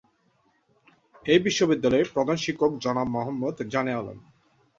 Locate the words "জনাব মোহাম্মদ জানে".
2.79-3.91